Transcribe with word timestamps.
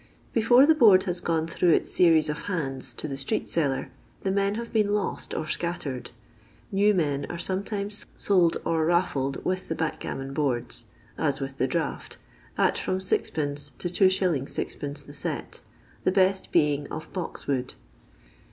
Before 0.33 0.65
the 0.65 0.73
board 0.73 1.03
has 1.03 1.21
gone 1.21 1.45
through 1.45 1.73
its 1.75 1.91
series 1.91 2.27
of 2.27 2.41
hands 2.49 2.91
to 2.95 3.07
the 3.07 3.17
street 3.19 3.47
seller, 3.47 3.91
the 4.23 4.31
men 4.31 4.55
have 4.55 4.73
been 4.73 4.87
lost 4.95 5.35
or 5.35 5.45
scattered. 5.45 6.09
New 6.71 6.95
men 6.95 7.27
are 7.29 7.37
sometimes 7.37 8.07
sold 8.17 8.57
or 8.65 8.83
rafiied 8.87 9.45
with 9.45 9.67
the 9.69 9.75
backgammon 9.75 10.33
boards 10.33 10.85
(as 11.19 11.39
with 11.39 11.59
the 11.59 11.67
draught) 11.67 12.17
at 12.57 12.79
from 12.79 12.97
Gd. 12.97 13.77
to 13.77 13.89
2s, 13.89 14.41
6d. 14.49 15.05
the 15.05 15.13
set, 15.13 15.61
the 16.03 16.11
best 16.11 16.51
being 16.51 16.87
of 16.87 17.13
box 17.13 17.45
wood. 17.45 17.75